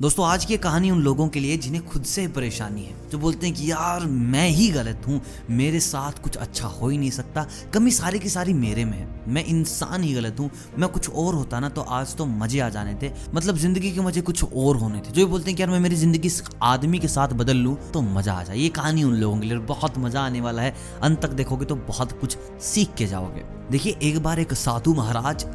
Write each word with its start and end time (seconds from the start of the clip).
दोस्तों, 0.00 0.24
आज 0.26 0.44
की 0.44 0.56
कहानी 0.56 0.90
उन 0.90 0.98
लोगों 1.00 1.26
के 1.28 1.40
लिए 1.40 1.56
जिन्हें 1.56 1.84
खुद 1.86 2.02
से 2.02 2.26
परेशानी 2.28 2.82
है, 2.84 2.94
जो 3.10 3.18
बोलते 3.18 3.46
हैं 3.46 3.54
कि, 3.56 3.70
यार, 3.70 4.00
मैं 4.00 4.48
ही 4.48 4.68
गलत 4.68 5.02
हूँ। 5.08 5.20
मेरे 5.50 5.80
साथ 5.80 6.12
कुछ 6.22 6.36
अच्छा 6.36 6.68
हो 6.68 6.88
ही 6.88 6.98
नहीं 6.98 7.10
सकता। 7.10 7.46
कमी 7.74 7.90
सारी 7.90 8.18
की 8.18 8.28
सारी 8.28 8.52
मेरे 8.52 8.84
में 8.84 8.98
है। 8.98 9.08
मैं 9.28 9.44
इंसान 9.44 10.02
ही 10.02 10.12
गलत 10.14 10.40
हूँ। 10.40 10.50
मैं 10.78 10.88
कुछ 10.88 11.08
और 11.10 11.34
होता 11.34 11.60
ना 11.60 11.68
तो 11.68 11.80
आज 11.80 12.14
तो 12.16 12.26
मज़े 12.26 12.60
आ 12.60 12.68
जाने 12.68 12.94
थे। 12.94 13.10
मतलब 13.34 13.56
ज़िंदगी 13.56 13.92
के 13.92 14.00
मज़े 14.00 14.20
कुछ 14.20 14.44
और 14.44 14.76
होने 14.76 14.98
थे। 14.98 15.12
जो 15.12 15.20
ये 15.20 15.26
बोलते 15.26 15.50
हैं 15.50 15.56
कि, 15.56 15.62
यार, 15.62 15.70
मैं 15.70 15.80
मेरी 15.80 15.96
ज़िंदगी 15.96 16.30
आदमी 16.62 16.98
के 16.98 17.08
साथ 17.08 17.28
बदल 17.28 17.56
लूँ 17.56 17.76
तो 17.92 18.02
मज़ा 18.02 18.32
आ 18.32 18.42
जाए। 18.42 18.58
ये 18.58 18.68
कहानी 18.68 19.02
उन 19.02 19.14
लोगों 19.14 19.38
के 19.38 19.46
लिए 19.46 19.58
बहुत 19.58 19.98
मज़ा 19.98 20.20
आने 20.20 20.40
वाला 20.40 20.62
है। 20.62 20.74
अंत 21.02 21.22
तक 21.22 21.30
देखोगे 21.32 21.64
तो 21.64 21.76
बहुत 21.76 22.12
कुछ 22.20 22.36
सीख 22.62 22.94
के 22.94 23.06
जाओगे। 23.06 23.44
देखिए, 23.70 23.96
एक 24.02 24.22
बार 24.22 24.40
एक 24.40 24.52
साधु 24.54 24.94
महाराज 24.94 25.46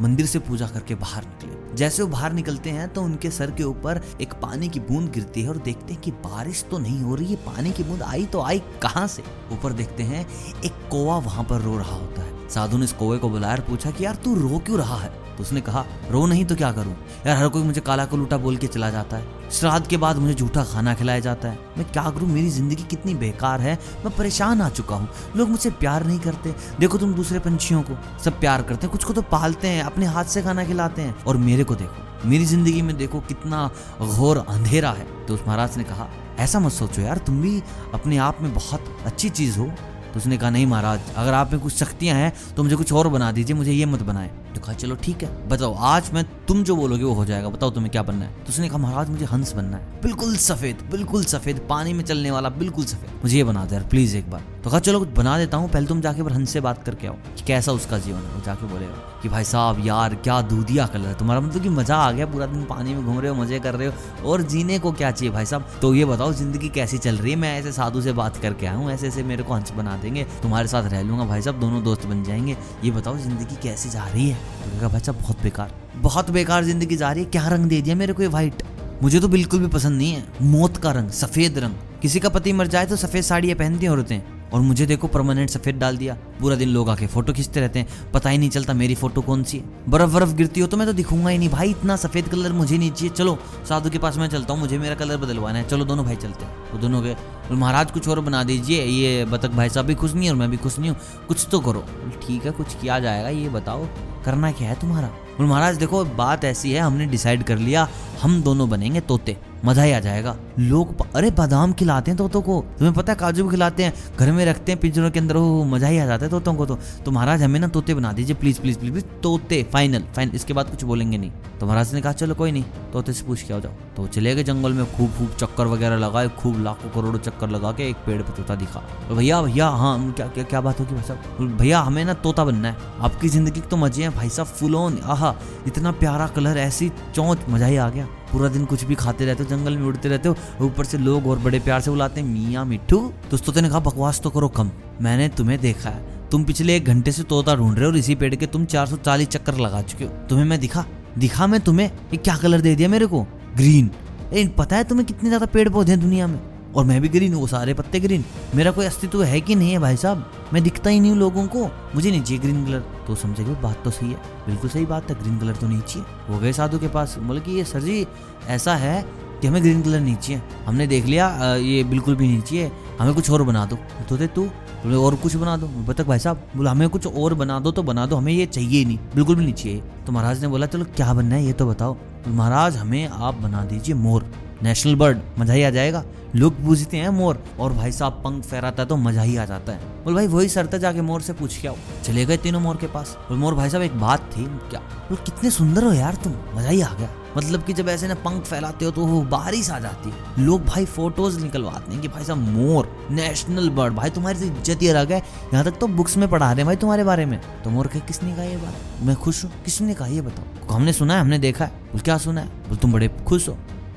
मंदिर 0.00 0.26
से 0.26 0.38
पूजा 0.38 0.66
करके 0.66 0.94
बाहर 0.94 1.24
निकले। 1.24 1.74
जैसे 1.76 2.02
वो 2.02 2.08
बाहर 2.08 2.32
निकलते 2.32 2.70
हैं 2.70 2.88
तो 2.88 3.02
उनके 3.02 3.30
सर 3.30 3.50
के 3.50 3.62
ऊपर 3.62 4.00
एक 4.20 4.32
पानी 4.32 4.68
की 4.68 4.80
बूंद 4.80 5.10
गिरती 5.10 5.42
है 5.42 5.48
और 5.48 5.56
देखते 5.56 5.92
हैं 5.92 6.02
कि 6.02 6.10
बारिश 6.10 6.64
तो 6.70 6.78
नहीं 6.78 7.00
हो 7.00 7.14
रही 7.14 7.26
है 7.26 7.36
पानी 7.36 7.72
की 7.72 7.84
बूंद 7.84 8.02
आई 8.02 8.26
तो 8.26 8.40
आई 8.40 8.62
कहाँ 8.82 9.06
से? 9.06 9.22
ऊपर 9.52 9.72
देखते 9.72 10.02
हैं, 10.02 10.26
एक 10.64 10.72
कोवा 10.90 11.18
वहाँ 11.18 11.44
पर 11.44 11.60
रो 11.60 11.76
रहा 11.78 11.96
होता 11.96 12.22
है। 12.22 12.48
साधु 12.48 12.78
ने 12.78 12.84
इस 12.84 12.92
कोवे 12.92 13.18
को 13.18 13.28
बुलाया 13.28 13.54
और 13.54 13.60
पूछा 13.60 13.90
कि, 13.90 14.04
यार, 14.04 14.14
तू 14.14 14.34
रो 14.34 14.58
क्यों 14.58 14.78
रहा 14.78 14.96
है? 14.96 15.25
तो 15.36 15.42
उसने 15.42 15.60
कहा, 15.60 15.84
रो 16.10 16.24
नहीं 16.26 16.44
तो 16.44 16.56
क्या 16.56 16.70
करूँ? 16.72 16.94
यार 17.26 17.36
हर 17.36 17.48
कोई 17.48 17.62
मुझे 17.62 17.80
काला 17.80 18.04
को 18.04 18.16
लूटा 18.16 18.36
बोल 18.36 18.56
के 18.56 18.66
चला 18.66 18.90
जाता 18.90 19.16
है। 19.16 19.50
श्राद्ध 19.50 19.86
के 19.86 19.96
बाद 19.96 20.16
मुझे 20.16 20.34
झूठा 20.34 20.62
खाना 20.64 20.94
खिलाया 20.94 21.20
जाता 21.20 21.48
है। 21.48 21.58
मैं 21.78 21.84
क्या 21.86 22.02
करूँ? 22.02 22.28
मेरी 22.28 22.48
ज़िंदगी 22.50 22.84
कितनी 22.84 23.14
बेकार 23.14 23.60
है। 23.60 23.78
मैं 24.04 24.14
परेशान 24.16 24.60
आ 24.60 24.68
चुका 24.68 24.96
हूँ। 24.96 25.08
लोग 25.36 25.48
मुझसे 25.48 25.70
प्यार 25.72 26.04
नहीं 26.04 26.18
करते। 26.18 26.54
देखो 26.80 26.98
तुम 26.98 27.14
दूसरे 27.14 27.38
पंछियों 27.38 27.82
को। 27.82 27.96
सब 28.24 28.40
प्यार 28.40 28.62
करते 28.62 28.86
हैं, 28.86 28.90
कुछ 28.92 29.04
को 29.04 29.12
तो 29.12 29.22
पालते 29.22 29.68
हैं, 29.68 29.82
अपने 29.82 30.06
हाथ 30.06 30.24
से 30.24 30.42
खाना 30.42 30.64
खिलाते 30.64 31.02
हैं। 31.02 31.24
और 31.24 31.36
मेरे 31.36 31.64
को 31.64 31.74
देखो, 31.74 32.28
मेरी 32.28 32.44
ज़िंदगी 32.44 32.82
में 32.82 32.96
देखो 32.96 33.20
कितना 33.20 33.70
घोर 34.00 34.38
अंधेरा 34.38 34.90
है। 34.90 35.06
तो 35.26 35.34
उस 35.34 35.42
महाराज 35.46 35.76
ने 35.76 35.84
कहा, 35.84 36.08
ऐसा 36.38 36.58
मत 36.60 36.72
सोचो 36.72 37.02
यार, 37.02 37.18
तुम 37.18 37.40
भी 37.42 37.62
अपने 37.94 38.16
आप 38.18 38.40
में 38.42 38.52
बहुत 38.54 38.96
अच्छी 39.06 39.28
चीज़ 39.30 39.58
हो। 39.58 39.66
तो 39.66 40.18
उसने 40.18 40.36
कहा, 40.38 40.50
नहीं 40.50 40.66
महाराज, 40.66 41.00
अगर 41.16 41.34
आप 41.34 41.52
में 41.52 41.60
कुछ 41.60 41.74
शक्तियाँ 41.74 42.16
हैं 42.16 42.32
तो 42.56 42.62
मुझे 42.62 42.76
कुछ 42.76 42.92
और 42.92 43.08
बना 43.08 43.30
दीजिए, 43.32 43.56
मुझे 43.56 43.72
ये 43.72 43.86
मत 43.86 44.02
बनाए। 44.02 44.30
कहा 44.66 44.74
चलो 44.74 44.94
ठीक 44.96 45.22
है, 45.22 45.48
बताओ, 45.48 45.74
आज 45.74 46.10
मैं 46.14 46.24
तुम 46.46 46.62
जो 46.64 46.76
बोलोगे 46.76 47.04
वो 47.04 47.12
हो 47.12 47.24
जाएगा, 47.24 47.48
बताओ 47.48 47.70
तुम्हें 47.70 47.90
क्या 47.92 48.02
बनना 48.02 48.24
है? 48.24 48.30
तो 48.36 48.48
उसने 48.48 48.68
कहा, 48.68 48.78
महाराज, 48.78 49.10
मुझे 49.10 49.24
हंस 49.24 49.52
बनना 49.52 49.76
है। 49.76 50.00
बिल्कुल 50.02 50.36
सफ़ेद 50.36 50.82
बिल्कुल 50.90 51.24
सफ़ेद, 51.24 51.66
पानी 51.68 51.92
में 51.92 52.04
चलने 52.04 52.30
वाला, 52.30 52.48
बिल्कुल 52.48 52.84
सफ़ेद। 52.84 53.10
मुझे 53.22 53.36
ये 53.36 53.44
बना 53.44 53.64
दे 53.64 53.74
यार 53.74 53.84
प्लीज़ 53.84 54.16
एक 54.16 54.30
बार। 54.30 54.42
तो 54.64 54.70
कहा, 54.70 54.78
चलो 54.80 55.00
बना 55.00 55.36
देता 55.38 55.56
हूँ, 55.56 55.68
पहले 55.70 55.86
तुम 55.86 56.00
जाके 56.00 56.22
बार 56.22 56.32
हंस 56.32 56.50
से 56.50 56.60
बात 56.60 56.82
करके 56.84 57.06
आओ, 57.06 57.14
कि 57.14 57.44
कैसा 57.46 57.72
उसका 57.72 57.98
जीवन 57.98 58.18
है। 58.18 58.34
वो 58.34 58.40
जाके 58.46 58.66
बोलेगा 58.66 59.20
कि 59.22 59.28
भाई 59.28 59.44
साहब, 59.44 59.86
यार, 59.86 60.14
क्या 60.14 60.40
दूधिया 60.42 60.86
कलर 60.86 61.06
है 61.06 61.14
तुम्हारा 61.14 61.40
मतलब 61.40 61.62
कि 61.62 61.68
मज़ा 61.68 61.96
आ 61.96 62.10
गया 62.12 62.26
पूरा 62.26 62.46
दिन 62.46 62.64
पानी 62.64 62.94
में 62.94 63.04
घूम 63.04 63.20
रहे 63.20 63.30
हो, 63.30 63.36
मज़े 63.36 63.60
कर 63.60 63.74
रहे 63.74 63.88
हो, 63.88 64.28
और 64.30 64.42
जीने 64.42 64.78
को 64.78 64.92
क्या 64.92 65.10
चाहिए 65.10 65.34
भाई 65.34 65.46
साहब? 65.46 65.70
तो 65.82 65.94
ये 65.94 66.04
बताओ, 66.04 66.32
ज़िंदगी 66.32 66.68
कैसी 66.68 66.98
चल 66.98 67.16
रही 67.16 67.30
है? 67.30 67.36
मैं 67.36 67.58
ऐसे 67.58 67.72
साधु 67.72 68.00
से 68.00 68.12
बात 68.12 68.36
करके 68.36 68.66
आया 68.66 68.76
हूँ, 68.76 68.90
ऐसे 68.90 69.08
ऐसे 69.08 69.22
मेरे 69.22 69.42
को 69.42 69.54
हंस 69.54 69.72
बना 69.72 69.96
देंगे, 69.96 70.26
तुम्हारे 70.42 70.68
साथ 70.68 70.90
रह 70.90 71.02
लूँगा 71.02 71.24
भाई 71.24 71.42
साहब, 71.42 71.60
दोनों 71.60 71.82
दोस्त 71.84 72.06
बन 72.06 72.22
जाएँगे। 72.24 72.56
ये 72.84 72.90
बताओ, 72.90 73.16
ज़िंदगी 73.18 73.56
कैसी 73.62 73.88
जा 73.88 74.06
रही 74.06 74.28
है? 74.30 74.55
तो 74.66 74.88
भाई 74.88 75.00
साहब, 75.00 75.20
बहुत 75.20 75.42
बेकार 75.42 75.70
बहुत 75.96 76.30
बेकार 76.30 76.64
ज़िंदगी 76.64 76.96
जा 76.96 77.10
रही 77.12 77.24
है, 77.24 77.30
क्या 77.30 77.48
रंग 77.48 77.68
दे 77.68 77.80
दिया 77.82 77.94
मेरे 77.96 78.12
को 78.12 78.22
ये 78.22 78.28
व्हाइट 78.28 78.62
मुझे 79.02 79.20
तो 79.20 79.28
बिल्कुल 79.28 79.60
भी 79.60 79.66
पसंद 79.68 79.98
नहीं 79.98 80.12
है, 80.12 80.24
मौत 80.42 80.76
का 80.76 80.90
रंग, 80.92 81.10
सफ़ेद 81.12 81.58
रंग। 81.58 81.74
किसी 82.02 82.20
का 82.20 82.28
पति 82.28 82.52
मर 82.52 82.66
जाए 82.66 82.86
तो 82.86 82.96
सफ़ेद 82.96 83.24
साड़ियाँ 83.24 83.56
पहनती 83.58 83.86
औरतें। 83.88 84.20
और 84.56 84.62
मुझे 84.62 84.86
देखो 84.86 85.06
परमानेंट 85.06 85.50
सफ़ेद 85.50 85.76
डाल 85.76 85.96
दिया। 85.96 86.14
पूरा 86.40 86.56
दिन 86.56 86.68
लोग 86.68 86.90
आके 86.90 87.06
फ़ोटो 87.06 87.32
खींचते 87.32 87.60
रहते 87.60 87.78
हैं। 87.78 88.10
पता 88.12 88.30
ही 88.30 88.38
नहीं 88.38 88.50
चलता 88.50 88.74
मेरी 88.74 88.94
फ़ोटो 88.94 89.22
कौन 89.22 89.42
सी 89.44 89.58
है। 89.58 89.64
बर्फ़ 89.88 90.10
बर्फ़ 90.10 90.34
गिरती 90.34 90.60
हो 90.60 90.66
तो 90.66 90.76
मैं 90.76 90.86
तो 90.86 90.92
दिखूँगा 90.92 91.28
ही 91.28 91.38
नहीं। 91.38 91.48
भाई, 91.48 91.70
इतना 91.70 91.96
सफ़ेद 91.96 92.28
कलर 92.28 92.52
मुझे 92.52 92.78
नहीं 92.78 92.90
चाहिए। 92.90 93.14
चलो, 93.14 93.38
साधु 93.68 93.90
के 93.90 93.98
पास 93.98 94.16
मैं 94.16 94.28
चलता 94.28 94.52
हूँ। 94.52 94.60
मुझे 94.60 94.78
मेरा 94.78 94.94
कलर 94.94 95.16
बदलवाना 95.16 95.58
है। 95.58 95.68
चलो, 95.68 95.84
दोनों 95.84 96.04
भाई 96.04 96.16
चलते 96.16 96.44
हैं। 96.44 96.72
वो 96.72 96.78
दोनों 96.78 97.02
गए। 97.02 97.16
महाराज, 97.52 97.90
कुछ 97.90 98.08
और 98.08 98.20
बना 98.20 98.44
दीजिए। 98.44 98.84
ये 98.84 99.24
बतख 99.24 99.50
भाई 99.50 99.68
साहब 99.68 99.86
भी 99.86 99.94
खुश 99.94 100.14
नहीं 100.14 100.30
और 100.30 100.36
मैं 100.36 100.50
भी 100.50 100.56
खुश 100.56 100.78
नहीं 100.78 100.90
हूँ। 100.90 100.98
कुछ 101.28 101.46
तो 101.50 101.60
करो। 101.60 101.84
ठीक 102.26 102.44
है, 102.44 102.50
कुछ 102.50 102.74
किया 102.74 103.00
जाएगा। 103.00 103.28
ये 103.28 103.48
बताओ, 103.48 103.86
करना 104.24 104.52
क्या 104.52 104.68
है 104.68 104.80
तुम्हारा? 104.80 105.10
महाराज, 105.40 105.76
देखो, 105.76 106.04
बात 106.04 106.44
ऐसी 106.44 106.72
है। 106.72 106.80
हमने 106.80 107.06
डिसाइड 107.06 107.42
कर 107.42 107.58
लिया। 107.58 107.88
हम 108.22 108.42
दोनों 108.42 108.68
बनेंगे 108.70 109.00
तोते। 109.00 109.36
मज़ा 109.64 109.82
ही 109.82 109.92
आ 109.92 110.00
जाएगा। 110.00 110.36
लोग 110.60 110.94
अरे 111.16 111.30
बादाम 111.32 111.72
खिलाते 111.72 112.10
हैं 112.10 112.18
तोतों 112.18 112.42
को। 112.42 112.60
तुम्हें 112.78 112.94
पता 112.94 113.12
है 113.12 113.18
काजू 113.18 113.44
भी 113.44 113.50
खिलाते 113.50 113.84
हैं 113.84 113.92
घर 114.18 114.32
में 114.32 114.44
रखते 114.46 114.72
हैं 114.72 114.80
पिंजरों 114.80 115.10
के 115.10 115.18
अंदर 115.18 115.36
वो 115.36 115.64
मज़ा 115.66 115.88
ही 115.88 115.98
आ 115.98 116.06
जाता 116.06 116.24
है 116.24 116.30
तोतों 116.30 116.54
को 116.54 116.66
तो, 116.66 116.78
तो 117.04 117.10
महाराज 117.10 117.42
हमें 117.42 117.58
ना 117.60 117.68
तोते 117.68 117.94
बना 117.94 118.12
दीजिए 118.12 118.36
प्लीज़ 118.36 118.60
प्लीज़ 118.60 118.78
प्लीज़ 118.78 118.92
प्लीज़ 118.92 119.04
तोते 119.22 119.62
फाइनल 119.72 120.04
फाइनल 120.16 120.34
इसके 120.34 120.52
बाद 120.52 120.70
कुछ 120.70 120.84
बोलेंगे 120.84 121.18
नहीं। 121.18 121.30
तो 121.60 121.66
महाराज 121.66 121.94
ने 121.94 122.00
कहा 122.00 122.12
चलो 122.12 122.34
कोई 122.34 122.52
नहीं 122.52 122.64
तोते 122.92 123.12
से 123.12 123.24
पूछ 123.26 123.42
के 123.42 123.54
आ 123.54 123.58
जाओ। 123.58 123.72
तो 123.96 124.06
चले 124.08 124.34
गए 124.34 124.44
जंगल 124.44 124.72
में 124.72 124.84
खूब 124.86 125.10
खूब 125.18 125.36
चक्कर 125.40 125.66
वगैरह 125.66 125.96
लगाए 125.98 126.28
खूब 126.38 126.62
लाखों 126.64 126.90
करोड़ों 126.90 127.18
चक्कर 127.20 127.50
लगा 127.50 127.72
के 127.72 127.88
एक 127.90 127.96
पेड़ 128.06 128.20
पर 128.22 128.36
तोता 128.36 128.54
दिखा। 128.54 128.80
तो 129.08 129.14
भैया 129.14 129.40
भैया 129.42 129.68
हाँ 129.76 130.12
क्या 130.12 130.26
क्या 130.28 130.44
क्या 130.44 130.60
बात 130.60 130.80
होगी 130.80 130.94
भाई 130.94 131.02
साहब? 131.02 131.56
भैया 131.58 131.80
हमें 131.80 132.04
ना 132.04 132.14
तोता 132.20 132.44
बनना 132.44 132.68
है। 132.68 132.94
आपकी 133.00 133.28
ज़िंदगी 133.28 133.60
तो 133.62 133.76
मज़े 133.76 134.02
हैं 134.02 134.14
भाई 134.16 134.28
साहब 134.28 134.46
फुल 134.48 134.76
ऑन 134.76 134.98
आहा 135.04 135.34
इतना 135.66 135.92
प्यारा 135.94 136.26
कलर 136.36 136.58
ऐसी 136.58 136.90
चौंच 137.14 137.48
मज़ा 137.48 137.66
ही 137.66 137.76
आ 137.76 137.88
गया। 137.90 138.06
पूरा 138.32 138.48
दिन 138.48 138.64
कुछ 138.64 138.84
भी 138.84 138.94
खाते 138.94 139.24
रहते 139.24 139.44
हो 139.44 139.50
जंगल 139.50 139.76
में 139.76 139.86
उड़ते 139.86 140.08
रहते 140.08 140.28
हो 140.28 140.36
ऊपर 140.60 140.84
से 140.84 140.98
लोग 140.98 141.26
और 141.26 141.38
बड़े 141.38 141.60
प्यार 141.60 141.80
से 141.80 141.90
बुलाते 141.90 142.20
हैं 142.20 142.28
मियाँ 142.28 142.64
मिट्टू 142.64 143.12
तो 143.30 143.60
ने 143.60 143.68
कहा 143.68 143.80
बकवास 143.80 144.20
तो 144.20 144.30
करो 144.30 144.48
कम 144.48 144.70
मैंने 145.02 145.28
तुम्हें 145.28 145.60
देखा 145.60 145.90
है 145.90 146.28
तुम 146.30 146.44
पिछले 146.44 146.76
एक 146.76 146.84
घंटे 146.84 147.12
से 147.12 147.22
तोता 147.22 147.54
ढूंढ 147.54 147.74
रहे 147.74 147.84
हो 147.84 147.90
और 147.90 147.96
इसी 147.96 148.14
पेड़ 148.14 148.34
के 148.34 148.46
तुम 148.46 148.64
440 148.66 149.26
चक्कर 149.26 149.54
लगा 149.54 149.82
चुके 149.82 150.04
हो 150.04 150.10
तुम्हें 150.10 150.46
मैं 150.46 150.60
दिखा 150.60 150.84
दिखा 151.18 151.46
मैं 151.46 151.60
तुम्हें 151.60 151.86
ये 151.86 152.16
क्या 152.16 152.36
कलर 152.36 152.60
दे 152.60 152.74
दिया 152.74 152.88
मेरे 152.88 153.06
को 153.06 153.22
ग्रीन 153.56 153.90
ए, 154.32 154.48
पता 154.58 154.76
है 154.76 154.84
तुम्हें 154.84 155.06
कितने 155.06 155.28
ज़्यादा 155.28 155.46
पेड़ 155.46 155.68
पौधे 155.68 155.92
हैं 155.92 156.00
दुनिया 156.00 156.26
में? 156.26 156.55
और 156.76 156.84
मैं 156.84 157.00
भी 157.00 157.08
ग्रीन 157.08 157.34
वो 157.34 157.46
सारे 157.46 157.74
पत्ते 157.74 158.00
ग्रीन 158.00 158.24
मेरा 158.54 158.70
कोई 158.70 158.86
अस्तित्व 158.86 159.22
है 159.24 159.40
कि 159.40 159.54
नहीं 159.54 159.72
है 159.72 159.78
भाई 159.78 159.96
साहब? 159.96 160.30
मैं 160.52 160.62
दिखता 160.62 160.90
ही 160.90 161.00
नहीं 161.00 161.10
हूँ 161.10 161.18
लोगों 161.18 161.46
को। 161.46 161.64
मुझे 161.94 162.10
नहीं 162.10 162.22
चाहिए 162.22 162.42
ग्रीन 162.42 162.64
कलर 162.66 162.80
तो 163.06 163.14
समझे 163.14 163.44
कि 163.44 163.54
बात 163.62 163.82
तो 163.84 163.90
सही 163.90 164.10
है। 164.10 164.16
बिल्कुल 164.46 164.70
सही 164.70 164.86
बात 164.86 165.10
है 165.10 165.18
ग्रीन 165.20 165.38
कलर 165.38 165.56
तो 165.56 165.68
नहीं 165.68 165.80
चाहिए। 165.80 166.06
वो 166.28 166.38
गए 166.38 166.52
साधु 166.52 166.78
के 166.78 166.88
पास। 166.88 167.16
बोले 167.18 167.40
कि 167.40 167.52
ये 167.52 167.64
सर 167.64 167.80
जी, 167.80 168.06
ऐसा 168.48 168.74
है 168.76 169.04
कि 169.40 169.46
हमें 169.46 169.62
ग्रीन 169.62 169.82
कलर 169.82 170.00
नहीं 170.00 170.16
चाहिए। 170.16 170.42
हमने 170.66 170.86
देख 170.86 171.04
लिया 171.04 171.54
ये 171.56 171.82
बिल्कुल 171.84 172.16
भी 172.16 172.28
नहीं 172.28 172.42
चाहिए। 172.42 172.70
हमें 173.00 173.14
कुछ 173.14 173.30
और 173.30 173.42
बना 173.42 173.64
दो। 173.66 173.78
तो 174.08 174.16
दे 174.16 174.26
तू, 174.26 174.44
बोले, 174.44 174.96
और 174.96 175.14
कुछ 175.14 175.34
बना 175.36 175.56
दो। 175.56 175.66
बतक 175.66 176.06
भाई 176.06 176.18
साहब, 176.18 176.46
बोला, 176.56 176.70
हमें 176.70 176.88
कुछ 176.88 177.06
और 177.06 177.34
बना 177.34 177.58
दो 177.60 177.72
तो 177.72 177.82
बना 177.82 178.06
दो। 178.06 178.16
हमें 178.16 178.32
ये 178.32 178.46
चाहिए 178.46 178.84
नहीं। 178.84 178.98
बिल्कुल 179.14 179.36
भी 179.36 179.44
नहीं 179.44 179.54
चाहिए। 179.54 179.82
तो 180.06 180.12
महाराज 180.12 180.40
ने 180.42 180.48
बोला, 180.48 180.66
चलो, 180.66 180.84
क्या 180.96 181.12
बनना 181.14 181.34
है? 181.34 181.44
ये 181.44 181.52
तो 181.52 181.66
बताओ। 181.66 181.96
महाराज, 182.28 182.76
हमें 182.76 183.06
आप 183.08 183.34
बना 183.34 183.64
दीजिए 183.64 183.94
मोर। 183.94 184.30
नेशनल 184.62 184.94
बर्ड, 184.96 185.18
मज़ा 185.38 185.54
ही 185.54 185.62
आ 185.62 185.70
जाएगा। 185.70 186.04
लोग 186.36 186.54
पूछते 186.64 186.96
हैं 186.96 187.08
मोर, 187.08 187.42
और 187.60 187.72
भाई 187.72 187.92
साहब 187.92 188.12
पंख 188.24 188.44
फहराता 188.44 188.82
है 188.82 188.88
तो 188.88 188.96
मज़ा 188.96 189.22
ही 189.22 189.36
आ 189.36 189.44
जाता 189.44 189.72
है। 189.72 189.94
बोल, 190.04 190.14
भाई, 190.14 190.26
वही 190.26 190.48
सरता 190.48 190.78
जाके 190.78 191.00
मोर 191.00 191.20
से 191.20 191.32
पूछ 191.32 191.56
के 191.56 191.68
आओ। 191.68 191.76
चले 192.04 192.24
गए 192.26 192.36
तीनों 192.36 192.60
मोर 192.60 192.76
के 192.76 192.86
पास। 192.86 193.16
बोल, 193.28 193.38
मोर 193.38 193.54
भाई 193.54 193.70
साहब, 193.70 193.82
एक 193.82 193.98
बात 194.00 194.30
थी, 194.32 194.44
क्या? 194.70 194.80
बोल, 194.80 195.16
कितने 195.16 195.50
सुंदर 195.50 195.84
हो 195.84 195.92
यार 195.92 196.14
तुम, 196.14 196.32
मज़ा 196.54 196.68
ही 196.68 196.80
आ 196.80 196.92
गया। 196.94 197.08
मतलब 197.36 197.62
कि 197.62 197.72
जब 197.72 197.88
ऐसे 197.88 198.08
ना 198.08 198.14
पंख 198.14 198.44
फैलाते 198.44 198.84
हो 198.84 198.90
तो 198.90 199.06
वो 199.06 199.20
बारिश 199.22 199.70
आ 199.70 199.78
जाती 199.78 200.10
है। 200.10 200.44
लोग 200.44 200.64
भाई 200.64 200.84
फ़ोटोज़ 200.84 201.38
निकलवाते 201.40 201.92
हैं 201.92 202.00
कि 202.00 202.08
भाई 202.08 202.24
साहब 202.24 202.38
मोर, 202.38 202.88
नेशनल 203.10 203.68
बर्ड, 203.70 203.94
भाई 203.94 204.10
तुम्हारी 204.10 204.38
तो 204.38 204.46
इज़्ज़त 204.46 204.82
ही 204.82 204.88
अलग 204.88 205.12
है। 205.12 205.18
यहाँ 205.52 205.64
तक 205.64 205.78
तो 205.80 205.86
बुक्स 205.86 206.16
में 206.16 206.28
पढ़ा 206.28 206.46
रहे 206.46 206.56
हैं 206.56 206.66
भाई 206.66 206.76
तुम्हारे 206.76 207.04
बारे 207.04 207.26
में। 207.26 207.40
तो 207.64 207.70
मोर 207.70 207.86
कहे, 207.86 208.00
किसने 208.00 208.32
कहा 208.32 208.44
ये 208.44 208.56
बात? 208.56 208.74
मैं 209.02 209.16
खुश 209.16 209.44
हूँ। 209.44 209.50
किसने 209.64 209.94
कहा 209.94 210.06
ये 210.06 210.20
बताओ? 210.20 210.74
हमने 210.74 210.92
सुना 210.92 211.14
है, 211.14 211.20
हमने 211.20 211.38
देखा 211.38 211.64
है। 211.64 211.70
बोल, 211.92 212.00
क्या 212.00 212.18
सुना 212.18 212.40
है? 212.40 212.46
बोल, 212.68 212.78
तुम 212.78 212.92
बड़े 212.92 213.08
खुश 213.26 213.48
हो। 213.48 213.56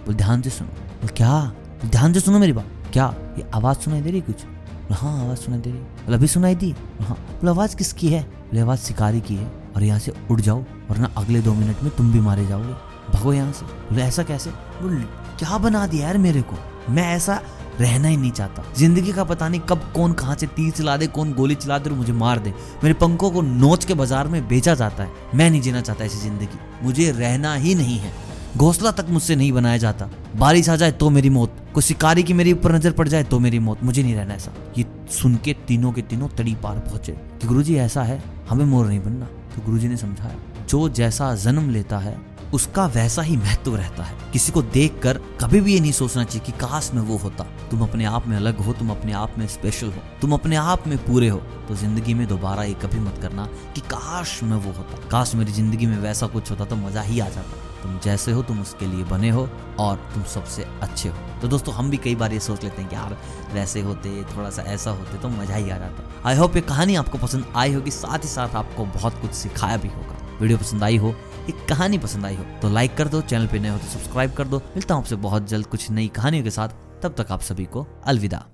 बोल, 0.09 0.15
ध्यान 0.17 0.41
से 0.41 0.49
सुनो। 0.49 0.69
बोल, 1.01 1.09
क्या? 1.09 1.51
ध्यान 1.85 2.13
से 2.13 2.19
सुनो 2.19 2.39
मेरी 2.39 2.53
बात। 2.53 2.65
क्या? 2.93 3.13
ये 3.37 3.45
आवाज़ 3.53 3.77
सुनाई 3.77 4.01
दे 4.01 4.11
रही 4.11 4.21
कुछ? 4.21 4.43
हाँ 4.91 5.25
आवाज़ 5.25 5.37
सुनाई 5.37 5.59
दे 5.59 5.69
रही 5.69 5.79
बोल, 5.79 6.13
अभी 6.15 6.27
सुनाई 6.27 6.55
दी? 6.55 6.75
हाँ। 7.01 7.17
बोल, 7.17 7.49
आवाज़ 7.49 7.75
किसकी 7.75 8.07
है? 8.07 8.21
बोले, 8.23 8.61
आवाज़ 8.61 8.79
शिकारी 8.79 9.21
की 9.21 9.35
है। 9.35 9.45
और 9.75 9.83
यहाँ 9.83 9.99
से 9.99 10.13
उड़ 10.31 10.39
जाओ, 10.41 10.63
वरना 10.89 11.09
अगले 11.17 11.41
दो 11.41 11.53
मिनट 11.53 11.83
में 11.83 11.95
तुम 11.95 12.11
भी 12.13 12.19
मारे 12.19 12.45
जाओगे। 12.45 12.73
भगो 13.17 13.33
यहाँ 13.33 13.51
से। 13.51 13.65
बोले, 13.65 14.01
ऐसा 14.01 14.23
कैसे? 14.23 14.49
बोल, 14.81 14.95
क्या 15.39 15.57
बना 15.57 15.85
दिया 15.87 16.07
यार 16.07 16.17
मेरे 16.17 16.41
को? 16.41 16.55
मैं 16.89 17.03
ऐसा 17.15 17.41
रहना 17.79 18.07
ही 18.07 18.17
नहीं 18.17 18.31
चाहता। 18.31 18.63
ज़िंदगी 18.77 19.13
का 19.13 19.23
पता 19.23 19.49
नहीं 19.49 19.61
कब 19.61 19.91
कौन 19.95 20.13
कहाँ 20.13 20.35
से 20.35 20.47
तीर 20.47 20.71
चला 20.71 20.97
दे, 20.97 21.07
कौन 21.07 21.33
गोली 21.33 21.55
चला 21.55 21.77
दे 21.77 21.89
और 21.89 21.95
मुझे 21.95 22.13
मार 22.13 22.39
दे। 22.39 22.53
मेरे 22.83 22.93
पंखों 22.93 23.31
को 23.31 23.41
नोच 23.41 23.85
के 23.85 23.93
बाज़ार 23.93 24.27
में 24.27 24.47
बेचा 24.47 24.75
जाता 24.75 25.03
है। 25.03 25.11
मैं 25.35 25.49
नहीं 25.49 25.61
जीना 25.61 25.81
चाहता 25.81 26.05
ऐसी 26.05 26.17
ज़िंदगी। 26.17 26.59
मुझे 26.83 27.11
रहना 27.11 27.53
ही 27.55 27.75
नहीं 27.75 27.99
है। 27.99 28.28
घोसला 28.57 28.91
तक 28.91 29.05
मुझसे 29.09 29.35
नहीं 29.35 29.51
बनाया 29.51 29.77
जाता। 29.77 30.09
बारिश 30.35 30.69
आ 30.69 30.75
जाए 30.75 30.91
तो 30.91 31.09
मेरी 31.09 31.29
मौत, 31.29 31.55
कोई 31.73 31.83
शिकारी 31.83 32.23
की 32.23 32.33
मेरी 32.33 32.53
ऊपर 32.53 32.71
नज़र 32.71 32.91
पड़ 32.91 33.07
जाए 33.07 33.23
तो 33.23 33.39
मेरी 33.39 33.59
मौत। 33.59 33.83
मुझे 33.83 34.03
नहीं 34.03 34.15
रहना 34.15 34.33
ऐसा। 34.33 34.51
ये 34.77 34.85
सुन 35.11 35.35
के 35.35 35.53
तीनों 35.67 35.91
के 35.91 36.01
तीनों 36.01 36.27
तड़ी 36.27 36.55
पार 36.55 36.79
पहुँचे 36.79 37.11
कि 37.11 37.47
गुरुजी 37.47 37.75
ऐसा 37.77 38.03
है, 38.03 38.21
हमें 38.49 38.65
मोर 38.65 38.87
नहीं 38.87 38.99
बनना। 38.99 39.25
तो 39.55 39.61
गुरुजी 39.65 39.87
ने 39.87 39.97
समझाया, 39.97 40.35
जो 40.69 40.89
जैसा 40.89 41.33
जन्म 41.35 41.69
लेता 41.69 41.97
है 41.97 42.17
उसका 42.53 42.85
वैसा 42.85 43.21
ही 43.21 43.35
महत्व 43.37 43.75
रहता 43.75 44.03
है। 44.03 44.31
किसी 44.31 44.51
को 44.51 44.61
देखकर 44.63 45.17
कभी 45.41 45.59
भी 45.61 45.73
ये 45.73 45.79
नहीं 45.79 45.91
सोचना 45.91 46.23
चाहिए 46.23 46.45
कि 46.45 46.51
काश 46.59 46.89
में 46.93 47.01
वो 47.01 47.17
होता। 47.17 47.43
तुम 47.71 47.81
अपने 47.81 48.05
आप 48.05 48.27
में 48.27 48.35
अलग 48.37 48.57
हो, 48.57 48.73
तुम 48.73 48.89
अपने 48.91 49.13
आप 49.13 49.37
में 49.37 49.47
स्पेशल 49.47 49.87
हो, 49.87 50.01
तुम 50.21 50.33
अपने 50.33 50.55
आप 50.55 50.87
में 50.87 50.97
पूरे 50.97 51.27
हो। 51.29 51.37
तो 51.67 51.75
ज़िंदगी 51.75 52.13
में 52.13 52.27
दोबारा 52.27 52.63
ये 52.63 52.73
कभी 52.73 52.99
मत 52.99 53.17
करना 53.21 53.45
कि 53.75 53.81
काश 53.81 54.41
में 54.43 54.55
वो 54.57 54.71
होता। 54.71 55.07
काश 55.09 55.35
मेरी 55.35 55.51
ज़िंदगी 55.51 55.85
में 55.85 55.97
वैसा 55.97 56.27
कुछ 56.27 56.51
होता 56.51 56.65
तो 56.65 56.75
मज़ा 56.75 57.01
ही 57.01 57.19
आ 57.19 57.29
जाता। 57.29 57.65
तुम 57.83 57.99
जैसे 57.99 58.31
हो, 58.31 58.41
तुम 58.43 58.61
उसके 58.61 58.87
लिए 58.87 59.03
बने 59.03 59.29
हो 59.29 59.47
और 59.79 59.95
तुम 60.13 60.23
सबसे 60.25 60.65
अच्छे 60.81 61.09
हो। 61.09 61.39
तो 61.41 61.47
दोस्तों, 61.47 61.73
हम 61.73 61.89
भी 61.89 61.97
कई 61.97 62.15
बार 62.15 62.33
ये 62.33 62.39
सोच 62.39 62.63
लेते 62.63 62.81
हैं 62.81 62.89
कि 62.89 62.95
यार, 62.95 63.17
वैसे 63.53 63.81
होते 63.81 64.23
थोड़ा 64.35 64.49
सा 64.49 64.61
ऐसा 64.63 64.91
होते 64.91 65.17
तो 65.17 65.29
मज़ा 65.29 65.55
ही 65.55 65.69
आ 65.69 65.77
जाता। 65.77 66.29
आई 66.29 66.35
होप 66.35 66.55
ये 66.55 66.61
कहानी 66.63 66.95
आपको 66.95 67.17
पसंद 67.17 67.53
आई 67.55 67.73
होगी। 67.73 67.91
साथ 67.91 68.23
ही 68.23 68.29
साथ 68.29 68.55
आपको 68.55 68.85
बहुत 68.87 69.21
कुछ 69.21 69.31
सिखाया 69.33 69.77
भी 69.77 69.87
होगा। 69.87 70.17
वीडियो 70.41 70.57
पसंद 70.57 70.83
आई 70.83 70.97
हो 70.97 71.13
एक 71.49 71.65
कहानी 71.69 71.97
पसंद 71.97 72.25
आई 72.25 72.35
हो 72.35 72.43
तो 72.61 72.69
लाइक 72.69 72.95
कर 72.95 73.07
दो 73.07 73.21
चैनल 73.21 73.47
पे 73.47 73.59
नए 73.59 73.69
हो 73.69 73.77
तो 73.77 73.87
सब्सक्राइब 73.87 74.31
कर 74.31 74.47
दो। 74.47 74.57
मिलता 74.57 74.93
हूँ 74.93 75.03
आपसे 75.03 75.15
बहुत 75.15 75.47
जल्द 75.47 75.67
कुछ 75.67 75.89
नई 75.91 76.07
कहानियों 76.07 76.43
के 76.43 76.51
साथ। 76.51 76.69
तब 77.03 77.15
तक 77.17 77.31
आप 77.31 77.41
सभी 77.41 77.65
को 77.65 77.85
अलविदा। 78.05 78.45